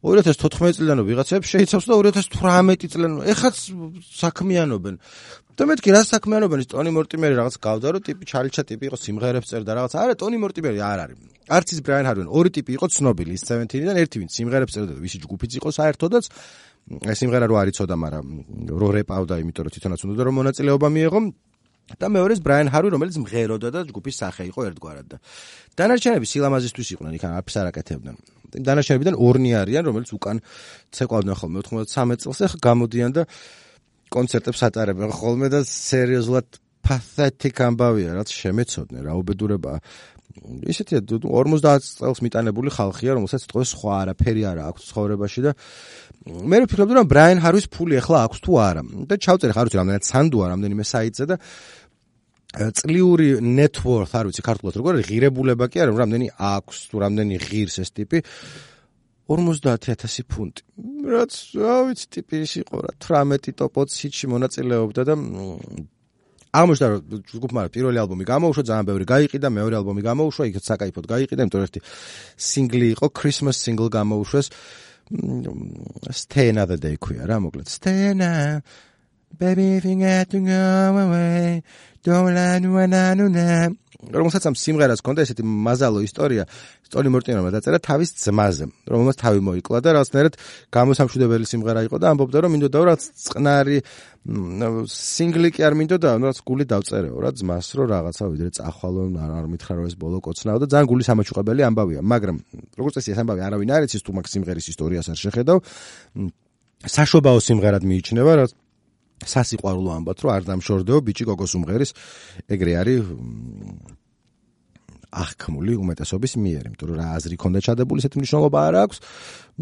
[0.00, 3.56] 2014 წლიდან ვიღაცებს შეიცავს და 2018 წლიდან ეხაც
[4.16, 4.94] საქმიანობენ.
[5.60, 6.58] და მეთქი რა საქმიანობენ?
[6.64, 10.36] ის ტონი მორტიმერი რაღაც გავდა რომ ტიპი ჩალიჩა ტიპი იყო სიმღერებს წერდა რაღაც არა ტონი
[10.40, 11.18] მორტიმერი არ არის.
[11.52, 15.00] არც ის ბრაიან ჰარვენ ორი ტიპი იყო ცნობილი ის 17-დან ერთი ვინც სიმღერებს წერდა და
[15.04, 16.24] ვისი ჯგუფიც იყო საერთოდაც.
[17.20, 18.26] სიმღერა რო არიწოდა მაგრამ
[18.72, 21.20] რო რეპავდა იმიტომ რომ თვითონაც უნდა რომ მონაწილეობა მიეღო
[22.00, 25.06] და მეორეს ბრაიან ჰარვი რომელიც მღეროდა და ჯგუფის სახე იყო ერთგვარად.
[25.12, 25.16] და
[25.76, 28.16] დანარჩენები სილამაზისთვის იყვნენ იქ არაფერს არ აკეთებდნენ
[28.50, 30.36] დანარჩენებიდან ორნი არიან რომელიც უკან
[30.94, 31.58] ცეკვავდნენ ხოლმე.
[31.66, 33.22] 93 წელს ახლა გამოდიან და
[34.10, 36.46] კონცერტებს ატარებენ ხოლმე და სერიოზულად
[36.82, 39.02] pathetic ამბავია რაც შემეცოდნენ.
[39.06, 39.72] რა უბედურება
[40.70, 45.52] ისეთი 50 წელს მიტანებული ხალხია რომელსაც თქოს სხვა არაფერი არა აქვს ცხოვრებაში და
[46.50, 48.82] მე ვფიქრობდი რომ ბრაიან ჰარვის ფული ახლა აქვს თუ არა.
[49.10, 51.36] და ჩავწერე ხარ ვიცი რამდენად სანდუა რამდენიმე საიტზე და
[52.50, 57.36] წლიური net worth არ ვიცი ქართულად როგორ არის ღირებულება კი არა რამდენი აქვს თუ რამდენი
[57.46, 58.18] ღირს ეს ტიპი
[59.30, 60.62] 50000 ფუნტი.
[61.06, 65.14] რაც რა ვიცი ტიპი ის იყო რა 18 ტოპ 20 ჰიტში მონაწილეობდა და
[66.50, 71.40] აღმოჩნდა რომ ჯგუფმა პირველი ალბომი გამოუშვა ძალიან ბევრი გაიყიდა მეორე ალბომი გამოუშვა იქაც საკაიფოდ გაიყიდა
[71.46, 71.80] იმიტომ ერთი
[72.50, 74.46] სინგლი იყო christmas single გამოუშვეს
[76.10, 78.58] stay another day ქვია რა მოკლედ stay now
[79.38, 80.64] baby if you get to go
[81.04, 81.62] away
[82.04, 83.46] დოლანუანანუნა
[84.00, 86.44] რომელსაც ამ სიმღერას ჰქონდა ესეთი მაზალო ისტორია.
[86.88, 90.34] სტონი მორტინერმა დაწერა თავის ძმაზე რომელმაც თავი მოიკლა და რაღაცნაირად
[90.72, 93.78] გამოსამშვიდებელი სიმღერა იყო და ამბობდა რომ მინდოდა რაც წყნარი
[94.88, 99.72] სინგლი კი არ მინდოდა რაც გული დავწერეო რა ძმას რომ რაღაცა ვიდრე წახვალო არ მითხრა
[99.76, 102.00] რომ ეს ბოლო კოცნაო და ძალიან გული სამაჩუყებელი ამბავია.
[102.00, 102.36] მაგრამ
[102.80, 105.58] როგორც წესი ეს ამბავი არავინ არ იცის თუ მაგ სიმღერის ისტორიას არ შეხედავ
[106.88, 108.50] საშობაო სიმღერად მიიჩნევა რაც
[109.20, 111.90] სასიყვარულო ამბობთ რომ არ დამშორდეო ბიჭი გოგოს უმღერის
[112.48, 113.04] ეგრე არის
[115.10, 118.98] აღქმული უმეტესობის მიერ, იმიტომ რომ რა აზრი ქონდა ჩადებული ესეთ მნიშვნელობა არ აქვს.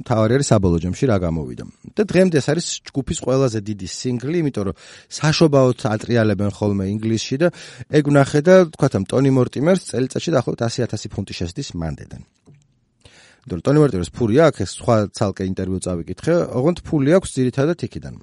[0.05, 1.64] თავარი არის საბოლოო ჯამში რა გამოვიდა.
[1.97, 4.75] და დღემდე ეს არის ჯგუფის ყველაზე დიდი სინგლი, იმიტომ რომ
[5.09, 7.49] საშობაოდ ატრიალებენ ხოლმე ინგლისში და
[7.88, 12.23] ეგ ვნახე და თქვათ ამ ტონი მორტიმერს წელიწადში დაახლოებით 100000 ფუნტი შესდის მანდედან.
[13.49, 17.79] იმიტომ რომ ტონი მორტიმერს ფული აქვს, ეს სხვა ცალკე ინტერვიუ წავიკითხე, ოღონდ ფული აქვს ძირითადად
[17.88, 18.14] იქიდან.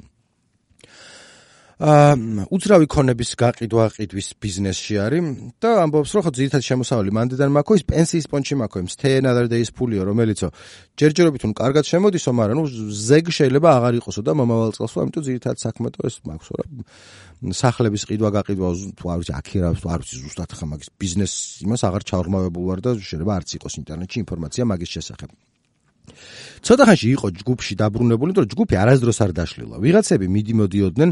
[1.76, 5.26] უძრავი ქონების გაყიდვა ყიდვის ბიზნესში არის
[5.60, 8.88] და ამბობს რომ ხო ძირითადად შემოსავალი მანდედან მაქო ის პენსიის პონჩი მაქო იმ
[9.28, 10.48] other days ფულიო რომელიცო
[10.96, 15.60] ჯერჯერობით უნდა კარგად შემოდისო მაგრამ ნუ ზეგ შეიძლება აღარ იყოსო და მომავალ წელსო ამიტომ ძირითადად
[15.60, 16.64] საქმეთო ეს მაქვს რა
[17.60, 21.34] სახლების ყიდვა გაყიდვა თუ არ ვიცი აქირავს თუ არ ვიცი ზუსტად ხა მაგის ბიზნეს
[21.68, 25.30] იმას აღარ ჩაურმავებულ ვარ და შეიძლება არც იყოს ინტერნეტში ინფორმაცია მაგის შესახებ
[26.66, 29.76] ცოტა ხანში იყო ჯგუფში დაბრუნებული, რომ ჯგუფი არასდროს არ დაშლილა.
[29.86, 31.10] ვიღაცები მიდიმოდიოდნენ,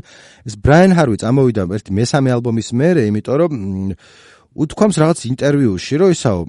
[0.47, 3.51] ეს ბრაიან ჰარვი წამოვიდა ერთი მესამე ალბომის მერე, იმიტომ რომ
[4.53, 6.41] უთქვამს რაღაც ინტერვიუში, რომ ისაო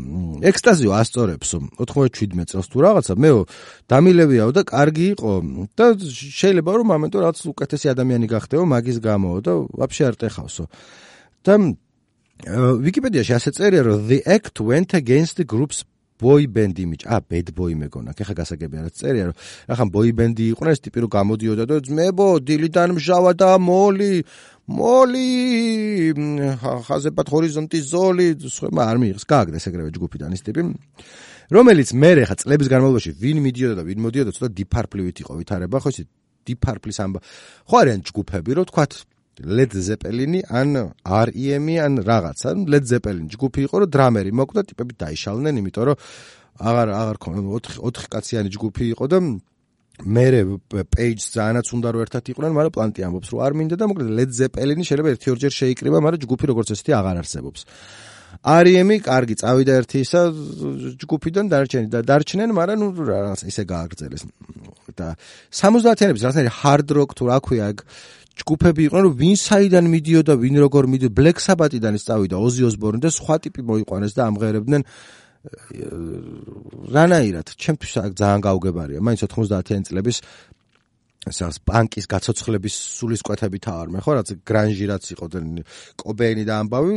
[0.44, 3.40] ექსტაზიო ასწორებსო 97 წელს თუ რაღაცა, მეო
[3.88, 5.32] დამილევიაო და კარგი იყო
[5.72, 10.64] და შეიძლება რომ მომენტო რაღაც უკეთესი ადამიანი გახდეო მაგის გამო და ვაფშე არ ტეხავსო.
[11.44, 11.54] და
[12.44, 15.84] ვიკიპედიაში ასე წერია რომ the act went against the group's
[16.24, 17.04] boy band image.
[17.04, 18.16] ა, bad boy მეგონა.
[18.16, 19.36] ხეხა გასაგები არა წერია, რომ
[19.72, 24.14] ახლა boy band-ი იყვნენ, ეს ტიპი რომ გამოდიოდა და ძმებო, დილიდან მჟავა და მოლი,
[24.64, 25.28] მოლი,
[26.88, 29.24] ხაზებად ჰორიზონტი ზოლი, სხვა არ მიიღს.
[29.28, 30.62] გააგდეს ეგრევე ჯგუფიდან ის ტიპი.
[31.52, 35.90] რომელიც მე ხა წლების განმავლობაში ვინ მიდიოდა და ვინ მოდიოდა, ცოტა დიფარფლივით იყო ვითარება, ხო
[35.92, 36.04] იცი?
[36.44, 37.18] დიფარფლის ამბა.
[37.68, 38.92] ხო არიან ჯგუფები, რომ თქვათ
[39.42, 42.48] Led Zeppelin-ი ან REM-ი ან რაღაცა.
[42.70, 45.96] Led Zeppelin ჯგუფი იყო, რომ დრამერი მოკვდა, ტიპები დაიშალნენ, იმიტომ რომ
[46.54, 49.18] აღარ აღარ ქონა 4 4 კაციანი ჯგუფი იყო და
[50.06, 54.10] მერე პეიჯს ძალიანაც უნდა რომ ერთად იყვნენ, მაგრამ პლანტი ამბობს, რომ არ მინდა და მოკლედ
[54.18, 57.60] Led Zeppelin-ი შეიძლება ერთი ორჯერ შეიკრიბა, მაგრამ ჯგუფი როგორც ესეთი აღარ არსებობს.
[58.44, 60.20] REM-ი კარგი წავიდა ერთი ისა
[61.00, 64.22] ჯგუფიდან დარჩენი და დარჩნენ, მაგრამ ნუ რაღაც ისე გააგრძელეს.
[64.94, 65.14] და
[65.50, 67.66] 70-იანების რაღაცნაირი hard rock თუ რა ქვია,
[68.34, 73.36] ჯგუფები იყვნენ, ვინ საიდან მიდიოდა, ვინ როგორ მიდიოდა, Black Sabbath-დან წავიდა Ozzy Osbourne და სხვა
[73.46, 74.82] ტიპი მოიყვანეს და ამღერებდნენ
[76.94, 78.98] რანაირად, ჩემთვის ძალიან გაუგებარია.
[79.04, 80.18] მაინც 90-იან წლების
[81.28, 85.40] ასას პანკის გაცოცხლების სულისკვეთებით ავარმე, ხო, რაც გრანჟი რაც იყო და
[86.00, 86.94] კობეინი და ამბავი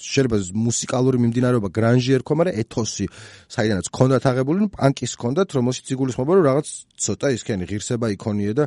[0.00, 3.06] შეიძლება მუსიკალური მიმდინარეობა გრანჟი ერქვა, მაგრამ ეთოსი,
[3.52, 6.66] საიდანაც ქონდათ აღებული, პანკის ქონდათ, რომელშიც იგულისხმება, რომ რაღაც
[7.04, 8.64] ცოტა ისქენი ღირსება იქონია და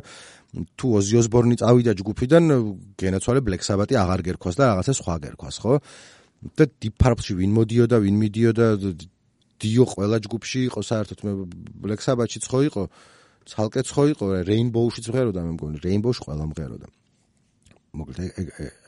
[0.78, 2.42] თუ ოზი ოსბორნი წავიდა ჯგუფიდან,
[2.98, 5.74] გენაცვალე ბლეკ საბატი აღარ გერქვას და რაღაცა სხვა გერქვას, ხო?
[6.54, 8.66] და დიპარფში ვინ მოდიოდა, ვინ მიდიოდა,
[9.64, 11.32] დიო ყველა ჯგუფში იყო საერთოდ მე
[11.82, 12.84] ბლეკ საბატშიც ხო იყო?
[13.48, 16.86] ცალკეც ხო იყო, რეინბოუშიც მღეროდა მე მგონი, რეინბოუში ყველა მღეროდა.
[17.94, 18.30] მოკლედ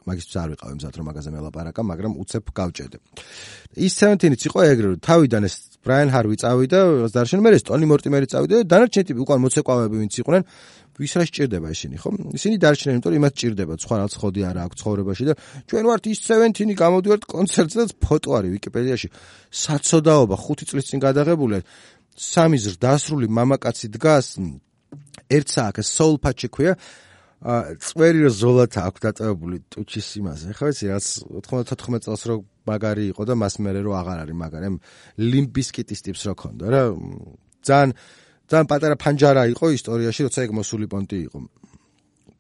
[0.07, 2.97] მაგის არ ვიყავ იმზად რომ მაგაზე მელაპარაკა, მაგრამ უცებ გავჭედე.
[3.87, 5.55] ის 17-იც იყო ეგრე თავიდან ეს
[5.87, 6.81] ბრაიან ჰარვი წავიდა,
[7.15, 10.43] დარშენ მე ეს ტონი მორტიმერი წავიდა და დანარჩენი ტიპი უკან მოცეკვავები ვინც იყვნენ,
[10.97, 12.09] ვის რა სჭირდება ისინი, ხო?
[12.35, 15.35] ისინი დარჩნენ, იმიტომ რომ იმათ სჭირდება, სხვა რაც ხოდი არა აქვს ცხოვრებაში და
[15.69, 19.09] ჩვენ ვართ ის 17-ი გამოდივართ კონცერტზე და ფოტო არის ვიკიპედიაში.
[19.53, 21.61] საცოდაობა 5 წლის წინ გადაღებული.
[22.17, 24.27] სამი ზრდასრული მამაკაცი დგას
[25.29, 26.73] ერთ სააქს soul patch ქვია
[27.45, 30.49] წვერი რო ზოლათა აქვს დაწევებული ტუჩის იმაზე.
[30.57, 34.69] ხო იცი რაც 94 წელს რო მაგარი იყო და მას მერე რო აღარ არის მაგარი.
[35.21, 36.83] ლიმბისკიტის ტიპს რო ქონდა რა.
[37.61, 37.91] ძალიან
[38.47, 41.39] ძალიან პატარა ფანჯარა იყო ისტორიაში, როცა ეგ მოსული პონტი იყო.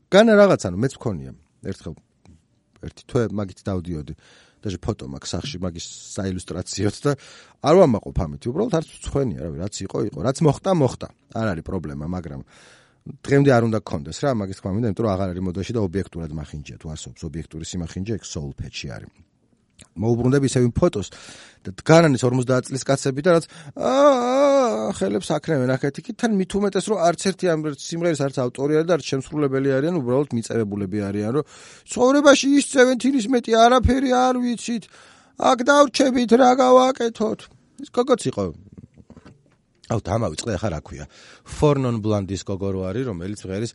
[0.06, 1.32] განა რაღაცა, მეც მქონია
[1.66, 1.94] ერთხელ
[2.87, 4.14] ერთი თვე მაგით დავდიოდი.
[4.62, 7.12] დაჟე ფოტო მაქვს სახში მაგის საილუსტრაციოთ და
[7.66, 8.42] არ ვამაყობ ამით.
[8.50, 10.18] უბრალოდ არც ცხენია, რავი, რაც იყო, იყო.
[10.26, 11.09] რაც მოხდა, მოხდა.
[11.37, 12.40] არ არის პრობლემა, მაგრამ
[13.07, 16.31] დღემდე არ უნდა გქონდეს რა მაგის თქმა მინდა, იმიტომ რომ აღარ არის მოდაში და ობიექტურად
[16.40, 19.27] მახინჯია თუ არსებობს ობიექტური სიმახინჯე, ეგ soul patch-ი არის.
[19.97, 21.09] მოუბრუნდები ისევ იმ ფოტოს
[21.64, 23.45] და დგანანის 50 წლის კაცები და რაც
[23.77, 28.88] აა ხელებს აკრემენ ახეთ იქით თან უმეტეს რომ არც ერთი ამ სიმღერის არც ავტორი არის
[28.88, 31.49] და არც შემსრულებელი არიან უბრალოდ მიწევებულები არიან რომ
[31.92, 34.85] ცხოვრებაში ის წევენთინის მეტი არაფერი არ ვიცით.
[35.37, 37.40] აქ დავრჩებით რა გავაკეთოთ?
[37.85, 38.45] ის გოგოც იყო
[39.87, 41.05] აუ დამავიწყე ახლა რა ქვია?
[41.46, 43.72] Fornon Blanc-ის გოგო რო არის რომელიც მღერის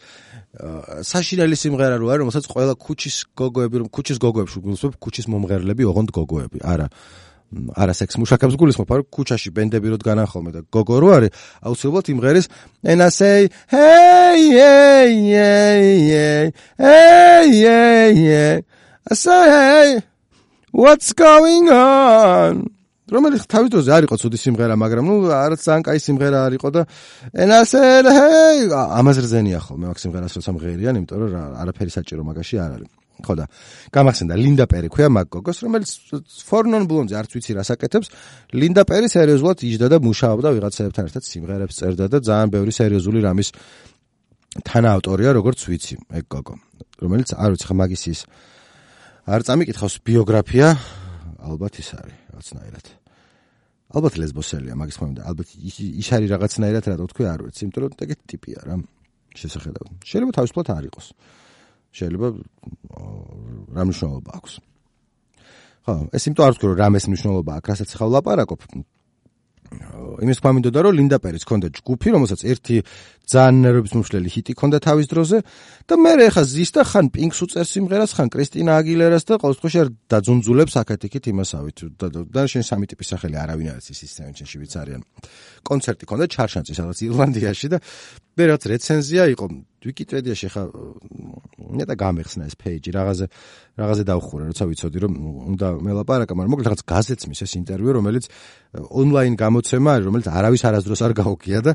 [1.08, 6.10] საშინელი სიმღერა რო არის რომელსაც ყველა ქუჩის გოგოები რომ ქუჩის გოგოებს გულისხმობ ქუჩის მომღერლები ოღონდ
[6.12, 6.60] გოგოები.
[6.68, 6.88] არა
[7.52, 11.32] არა სექს მუშაკებს გულისხმობ არა ქუჩაში ბენდები რო დგანან ხოლმე და გოგო რო არის
[11.68, 12.48] აუცილებლად
[12.84, 17.48] and i say hey hey hey hey hey
[18.16, 18.64] hey
[19.12, 20.02] i say hey
[20.72, 22.81] what's going on
[23.12, 26.70] რომელიც თავის დროზე არ იყო ცუდი სიმღერა, მაგრამ ნუ არც ძალიან კაი სიმღერა არ იყო
[26.72, 26.82] და
[27.44, 32.72] ენასერ ჰეი ამაზე რძენია ხოლმე მაგ სიმღერას როცა მღერიან, იმიტომ რომ არაფერი საჭირო მაგაში არ
[32.80, 32.92] არის.
[33.22, 33.46] ხო და
[33.94, 35.90] გამახსენდა ლინდა პერი ქვია მაგ გოგოს, რომელიც
[36.50, 38.08] ფორნონ ბლონზე არც ვიცი რა საკეთებს.
[38.58, 43.50] ლინდა პერი სერიოზულად იჯდა და მუშაობდა ვიღაცებთან ერთად სიმღერებს წერდა და ძალიან ბევრი სერიოზული რამის
[44.66, 46.56] თანაავტორია, როგორც ვიცი, ეგ გოგო.
[47.02, 48.20] რომელიც არ ვიცი ხა მაგის ის
[49.30, 50.68] არ წამიკითხავს ბიოგრაფია,
[51.46, 53.01] ალბათ ის არის რაღაცნაირად.
[53.92, 58.26] ალბათ ლესბოსელია მაგის და ალბათ ის არის რაღაცნაირად რა თქო არ ვიცი იმიტომ რომ ეგეთი
[58.32, 58.76] ტიპია რა
[59.36, 61.08] შესაძლოა შეიძლება თავისუფლად არ იყოს.
[61.92, 62.28] შეიძლება
[63.76, 64.54] რა მნიშვნელობა აქვს.
[65.82, 68.62] ხო ეს იმიტომ არ ვთქვი რომ რამეს მნიშვნელობა აქვს რასაც ხავ ლაპარაკობ
[69.72, 72.76] იმის თქვა მინდოდა რომ ლინდა პერის ქონდა ჯგუფი რომელსაც ერთი
[73.32, 75.38] ძალიან ნერვების მომშლელი ჰიტი ქონდა თავის დროზე
[75.88, 79.80] და მე ხა ზის და ხან პინკს უწერს სიმღერას ხან კრისტინა აგილერას და ყოველ შემთხვევაში
[79.84, 81.78] არ დაძუნძულებს აკეთიქით იმასავით
[82.36, 85.02] და შენ სამი ტიპის სახელი არავინ არ იცის ის სევენჩენში ვიც არიან
[85.64, 87.78] კონცერტი ქონდა ჩარშანში სადაც ირლანდიაში და
[88.38, 89.46] მე რაც რეცენზია იყო
[89.82, 90.64] ვიკიპედიაში ხა
[91.80, 93.26] ნეტა გამეხსნა ეს პეიჯი რაღაცა
[93.82, 95.14] რაღაცა დავხურე როცა ვიცოდი რომ
[95.52, 98.26] უნდა მელაპარაკა მაგრამ მოკლედ რაღაც გაზეთს მის ეს ინტერვიუ რომელიც
[99.02, 101.72] ონლაინ გამოცემა არის რომელიც არავის არასდროს არ გაუგია და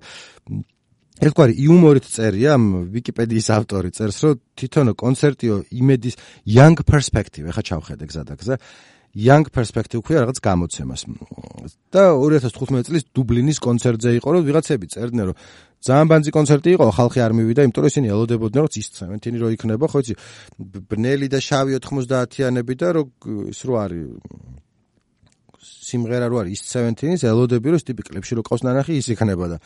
[1.26, 2.56] ერთგვარი იუმორით წერია
[2.92, 6.14] ვიკიპედიის ავტორი წერს რომ თვითონ კონცერტიო იმედის
[6.56, 8.56] young perspective ეხა ჩავხედე გზადაგზა
[9.16, 11.02] young perspective ქვია რაღაც გამოცემას.
[11.88, 15.36] და 2015 წლის დუბლინის კონცერტზე იყო რომ ვიღაცები წერდნენ რომ
[15.86, 19.48] ძალიან ბანძი კონცერტი იყო ხალხი არ მივიდა იმიტომ რომ ისინი ელოდებოდნენ რომ ისწრებენ თინი რო
[19.56, 20.14] იქნება ხო იცი
[20.90, 23.02] ბნელი და შავი 90-იანები და რო
[23.54, 24.06] ის რო არის
[25.86, 29.58] სიმღერა რო არის ისწრებენ თინის ელოდები რომ ტიპი კლიპში რო ყავს ნანახი ის იქნება და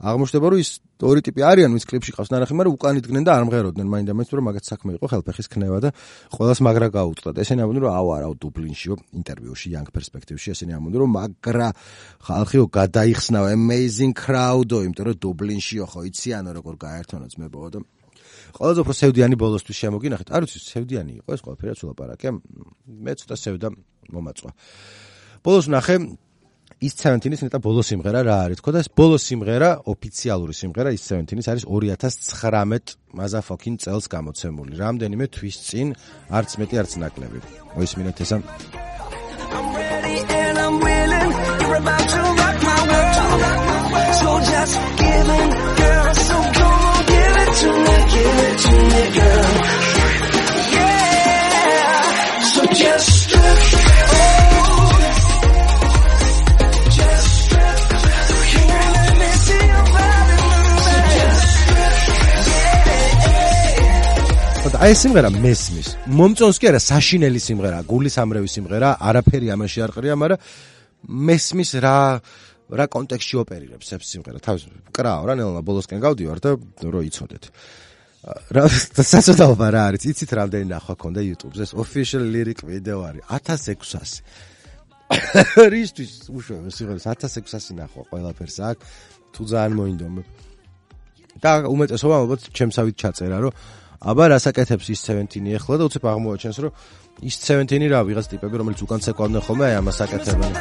[0.00, 0.70] აღმოჩნდება რომ ის
[1.04, 2.30] ორი ტიპი არიან ვის კლიპში ყავს.
[2.32, 3.86] ნანახი მაგრამ უკან იდგნენ და არ მღეროდნენ.
[3.92, 5.88] მაინდა მეც რომ მაგაც საქმე იყო ხელფეხის ქნება და
[6.32, 10.48] ყოველს მაგრა გაუწდა და ესენი ამბობდნენ რომ აუ არა დუბლინშიო ინტერვიუში young perspective-ში.
[10.56, 11.68] ესენი ამბობდნენ რომ მაგრა
[12.24, 17.80] ხალხიო გადაიხსნა amazing crowd-ო იმიტომ რომ დუბლინშიო ხო იციანო როგორ გაერთიანო ძმებო და
[18.56, 20.28] ყველაზე უფრო სევდიანი ბოლოსთვის შემოგინახეთ.
[20.34, 22.28] არ ვიცი სევდიანი იყო ეს ყველაფერი ცულაპარაკე.
[23.04, 23.68] მე ცოტა სევდა
[24.10, 24.50] მომაწვა.
[25.44, 25.96] ბოლოს ნახე
[26.80, 28.60] ის 17-ის ნეტა ბოლო სიმღერა რა არის?
[28.64, 34.72] თქო და ეს ბოლო სიმღერა ოფიციალური სიმღერა ის 17-ის არის 2019 მაზაფოკინ წელს გამოცემული.
[34.80, 35.92] რამდენიმე თვის წინ
[36.32, 37.38] არც მეტი არც ნაკლები.
[37.76, 41.30] მოისმინეთ ესა I'm ready and I'm willing.
[41.60, 43.20] You're about to rock my world.
[44.20, 45.48] So just give in
[45.80, 46.08] girl.
[46.28, 49.52] So come on give it to me give it to me girl.
[50.76, 52.40] Yeah.
[52.54, 53.19] So just
[64.80, 65.88] აი სიმღერა მესმის.
[66.16, 70.40] მომწონს კი არა, საშინელი სიმღერა, გულის ამრევი სიმღერა, არაფერი ამაში არ ყრია, მაგრამ
[71.28, 71.96] მესმის რა
[72.80, 74.40] რა კონტექსტში ოპერირებს ეს სიმღერა.
[74.40, 74.64] თავის
[74.96, 76.50] კრაო რა ნელა ბოლოსკენ გავდივარ და
[76.96, 77.44] რო იცოდეთ.
[78.56, 78.62] რა
[79.04, 80.02] საწოდაობა რა არის?
[80.16, 81.64] იცით რამდენი ნახვა ქონდა YouTube-ზე?
[81.76, 84.24] official lyric video არის 1600.
[85.76, 88.78] რისთვის უშუალო სიმღერას 1600 ნახვა ყველაფერს აქ
[89.36, 90.22] თუ ძალიან მოინდომა.
[91.40, 93.52] და უმეტესობა ალბათ ჩემსავით ჩაწერა, რომ
[94.00, 96.72] აბა რასაკეთებს ის 17 ახლა და უცებ აღმოაჩენს რომ
[97.28, 100.52] ის 17 რა ვიღაც ტიპები რომელიც უკან ცეკვავდნენ ხოლმე აი ამას აკეთებენ.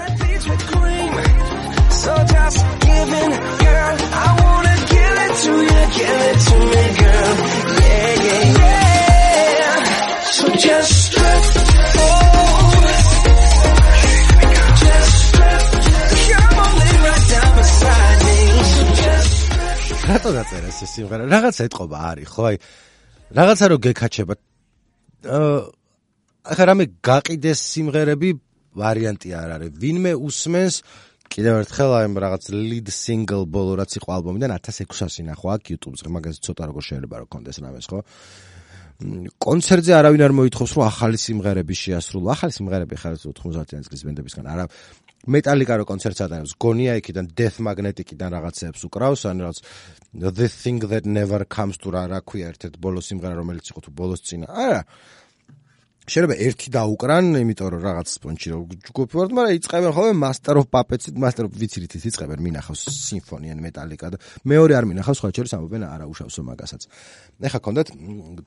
[1.99, 3.31] So just give in
[3.63, 3.95] girl.
[4.23, 7.35] I want to give it to you give it to me girl.
[7.79, 8.45] Yeah yeah
[9.59, 9.79] yeah.
[10.35, 11.43] So just strip
[20.09, 22.57] რატო დაწერა ეს სიმღერა რაღაცა ეთყობა არის ხო აი
[23.29, 24.33] რაღაცა რო გეკაჩება
[26.49, 28.29] ახლა რამე გაყიდეს სიმღერები
[28.79, 29.71] ვარიანტი არ არის.
[29.77, 30.75] ვინმე უსმენს
[31.29, 36.09] კიდევ ერთხელ აი რაღაც lead single ბოლო რაც იყო ალბომიდან 1600 ნახვა აქ YouTube-ზე.
[36.09, 37.99] მაგაზე ცოტა როგორ შეიძლება რომ კონდეს რამეს ხო
[38.99, 42.27] კონცერტზე არავინ არ მოითხოვს რომ ახალი სიმღერები შეასრულო.
[42.35, 44.65] ახალი სიმღერები ხარ 90-იან წლის ბენდებისგან არა
[45.27, 49.57] მეტალიკა რო კონცერტს ატარებს გონია იქიდან death magnetic-იდან რაღაცებს უკრავს ან რაღაც
[50.15, 53.91] the thing that never comes to რა რა ქვია ერთ-ერთ ბოლოს სიმღერა რომელიც იყო თუ
[53.99, 54.47] ბოლოს წინა.
[54.51, 54.81] არა
[56.09, 60.65] შეიძლება ერთი დაუკრან, იმიტომ რომ რაღაც სპონჩი რო ჯგუფი ვართ, მაგრამ იწებენ ხოლმე Master of
[60.73, 64.17] Puppets-ით, Master of ის იწებენ, მინახავს Symphony ან Metallica და
[64.49, 66.81] მეორე არ მინახავს, სხვა შეიძლება ამობენ არა უშავსო მაგასაც.
[67.45, 67.87] ეხა კონდათ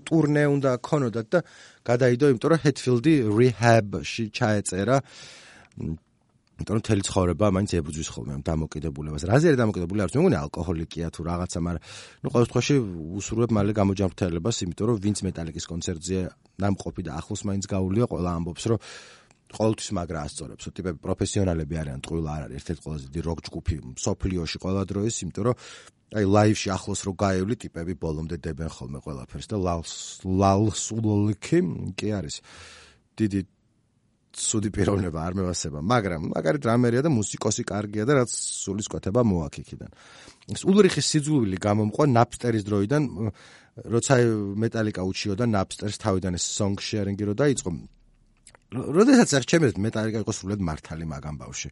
[0.03, 1.39] ტურნე უნდა ქონოდათ და
[1.87, 4.97] გადაიდო, იმიტომ რომ Hetfield-ი Rehab-ში ჩაეწერა
[6.63, 9.23] იმიტომ რომ თელი ცხოვრება მაინც ებრძვის ხოლმე ამ დამოკიდებულებას.
[9.27, 10.01] რაზე არის დამოკიდებული?
[10.07, 11.83] არც მეგონი ალკოჰოლიკია თუ რაღაცა, მაგრამ
[12.23, 12.75] ნუ ყოველ შემთხვევაში
[13.19, 16.19] უსურვებ მალე გამოჯანმრთელებას, იმიტომ რომ ვინც მეტალიკის კონცერტზე
[16.63, 18.79] ნამყოფი და ახლოს მაინც გაულია, ყველა ამბობს, რომ
[19.53, 20.65] ყოველთვის მაგრა ასწორებს.
[20.73, 25.45] ტიპები პროფესიონალები არიან, ტყუილ არ არის ერთ-ერთი ყველაზე დიდი როკ ჯგუფი სოფლიოში ყველა დროის, იმიტომ
[25.45, 25.57] რომ
[26.13, 29.93] აი ლაივში ახლოს რო გაივლი ტიპები ბოლომდე დებენ ხოლმე ყველაფერს და ლალს
[30.25, 31.61] ლალს ულოლიქი
[31.97, 32.37] კი არის
[33.17, 33.41] დიდი
[34.33, 39.91] ცუდი პიროვნება არ მევასება, მაგრამ მაგარი დრამერია და მუსიკოსი კარგია და რაც სულის კვეთება მოაქიქიდან.
[40.57, 43.03] ეს ულრიხის სიძულვილი გამომყვა ნაპსტერის დროიდან,
[43.93, 44.15] როცა
[44.57, 47.71] მეტალიკა უჩიოდა ნაპსტერს თავიდან ეს song sharing-ი რო დაიწყო.
[48.73, 51.69] როდესაც აღჩემეთ მეტალიკა იყო სულად მართალი მაგამ ბავში.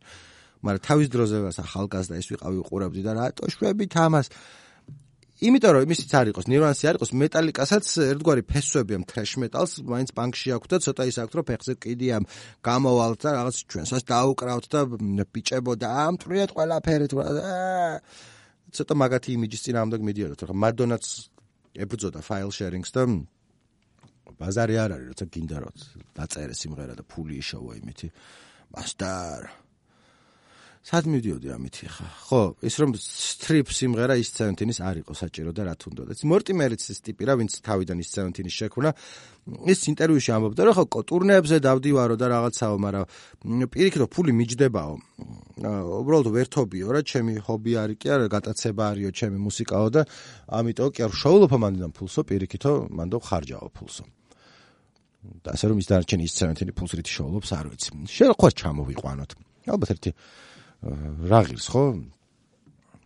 [0.61, 4.29] მაგრამ თავის დროზე ახალგაზრდა ეს ვიყავი უყურებდი და რატო შვებით ამას?
[5.41, 10.11] იმიტომ რომ იმისიც არ იყოს ნირვანსი არ იყოს მეტალიკასაც ერთგვარი ფესვები ამ თრეშ მეტალს მაინც
[10.19, 12.17] ბანკში აქვს და ცოტა ის აქვს რომ ფეხზე კიდია
[12.69, 14.81] გამოვალთ და რაღაც ჩვენსაც დაუკრავთ და
[15.33, 17.17] ბიჭებო და ამტრიეთ ყველაფერი თუ
[18.77, 21.05] ცოტა მაგათი იმიჯის წინააღმდეგ მიდიოდოთ ხო მადონაც
[21.81, 23.03] ებრძოდა ფაილ შერინგს და
[24.41, 25.75] ბაზარი არ არის როცა გინდა რომ
[26.17, 28.09] დაწერე სიმღერა და ფული იშოვა იმითი.
[28.73, 29.43] მასტარ
[30.81, 35.67] სად მივდიოდი ამითი ხა ხო ის რომ სტრიპ სიმღერა ის სევენტინის არ იყო საჭირო და
[35.69, 38.91] რა თუნდოდა მორტიმერიც ის ტიპი რა ვინც თავიდან ის სევენტინის შექმნა
[39.69, 43.05] ის ინტერვიუში ამბობდა რომ ხო ტურნეებზე დავდივარო და რაღაცაო მაგრამ
[43.69, 44.95] პირიქით ფული მიჯდებაო.
[46.01, 50.03] უბრალოდ ვერთობიო რა ჩემი ჰობი არის კი არა გატაცება არისო ჩემი მუსიკაო და
[50.49, 54.05] ამიტომ კი არ შოულობ მანდან ფულსო პირიქითო მანდო ხარჯაო ფულსო.
[55.45, 57.89] და ასე რომ ის დარჩენი ის სევენტინი ფულს რითი შოულობს არ ვიცი.
[58.09, 59.31] შეიძლება ხო ჩამოვიყვანოთ.
[59.69, 60.11] ალბათ ერთი
[60.81, 61.85] რაღილს ხო?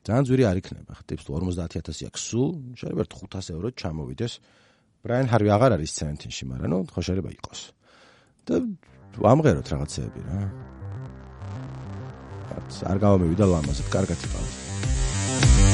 [0.04, 0.92] ძალიან ძვირი არ იქნება.
[1.00, 4.32] ხტებს თუ 50000 აქვს სულ, შეიძლება 500 ევრო ჩამოვიდეს.
[5.04, 7.60] ბრაიან ჰარვი აღარ არის სცენთინში, მაგრამ ნუ ხო შეიძლება იყოს.
[8.44, 8.54] და
[9.24, 10.40] ამღეროთ რაღაცეები რა.
[12.90, 15.73] არ გამომივიდა ლამაზად, კარგად იყავით.